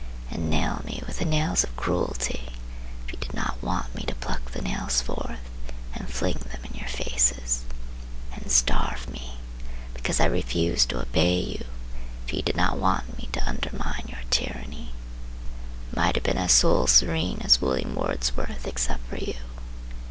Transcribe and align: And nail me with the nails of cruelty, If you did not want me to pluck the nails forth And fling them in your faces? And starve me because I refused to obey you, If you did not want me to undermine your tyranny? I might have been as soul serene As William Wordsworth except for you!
And 0.31 0.49
nail 0.49 0.81
me 0.83 1.03
with 1.05 1.19
the 1.19 1.25
nails 1.25 1.63
of 1.63 1.75
cruelty, 1.75 2.53
If 3.05 3.11
you 3.13 3.19
did 3.19 3.35
not 3.35 3.61
want 3.61 3.93
me 3.93 4.01
to 4.07 4.15
pluck 4.15 4.49
the 4.49 4.63
nails 4.63 4.99
forth 4.99 5.37
And 5.93 6.09
fling 6.11 6.39
them 6.39 6.59
in 6.65 6.73
your 6.73 6.87
faces? 6.89 7.65
And 8.33 8.51
starve 8.51 9.07
me 9.11 9.35
because 9.93 10.19
I 10.19 10.25
refused 10.25 10.89
to 10.89 10.99
obey 11.03 11.37
you, 11.39 11.65
If 12.25 12.33
you 12.33 12.41
did 12.41 12.57
not 12.57 12.79
want 12.79 13.15
me 13.19 13.29
to 13.33 13.47
undermine 13.47 14.07
your 14.07 14.21
tyranny? 14.31 14.89
I 15.95 15.99
might 15.99 16.15
have 16.15 16.23
been 16.23 16.35
as 16.39 16.51
soul 16.51 16.87
serene 16.87 17.37
As 17.41 17.61
William 17.61 17.93
Wordsworth 17.93 18.65
except 18.67 19.05
for 19.07 19.17
you! 19.17 19.35